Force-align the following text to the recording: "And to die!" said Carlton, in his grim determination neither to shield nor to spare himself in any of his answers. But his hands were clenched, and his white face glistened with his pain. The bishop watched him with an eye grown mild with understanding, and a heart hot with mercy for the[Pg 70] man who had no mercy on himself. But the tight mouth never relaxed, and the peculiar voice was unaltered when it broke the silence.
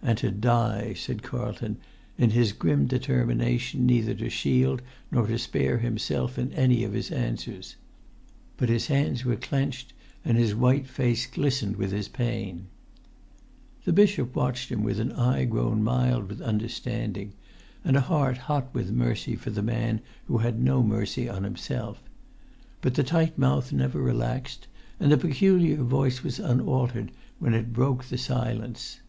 "And 0.00 0.16
to 0.18 0.30
die!" 0.30 0.92
said 0.94 1.24
Carlton, 1.24 1.78
in 2.16 2.30
his 2.30 2.52
grim 2.52 2.86
determination 2.86 3.84
neither 3.84 4.14
to 4.14 4.30
shield 4.30 4.80
nor 5.10 5.26
to 5.26 5.36
spare 5.40 5.78
himself 5.78 6.38
in 6.38 6.52
any 6.52 6.84
of 6.84 6.92
his 6.92 7.10
answers. 7.10 7.74
But 8.56 8.68
his 8.68 8.86
hands 8.86 9.24
were 9.24 9.34
clenched, 9.34 9.92
and 10.24 10.38
his 10.38 10.54
white 10.54 10.86
face 10.86 11.26
glistened 11.26 11.74
with 11.78 11.90
his 11.90 12.06
pain. 12.06 12.68
The 13.84 13.92
bishop 13.92 14.36
watched 14.36 14.68
him 14.68 14.84
with 14.84 15.00
an 15.00 15.10
eye 15.10 15.46
grown 15.46 15.82
mild 15.82 16.28
with 16.28 16.40
understanding, 16.40 17.32
and 17.84 17.96
a 17.96 18.02
heart 18.02 18.36
hot 18.38 18.72
with 18.72 18.92
mercy 18.92 19.34
for 19.34 19.50
the[Pg 19.50 19.54
70] 19.56 19.66
man 19.66 20.00
who 20.26 20.38
had 20.38 20.60
no 20.60 20.80
mercy 20.84 21.28
on 21.28 21.42
himself. 21.42 22.00
But 22.82 22.94
the 22.94 23.02
tight 23.02 23.36
mouth 23.36 23.72
never 23.72 24.00
relaxed, 24.00 24.68
and 25.00 25.10
the 25.10 25.18
peculiar 25.18 25.82
voice 25.82 26.22
was 26.22 26.38
unaltered 26.38 27.10
when 27.40 27.52
it 27.52 27.72
broke 27.72 28.04
the 28.04 28.16
silence. 28.18 29.00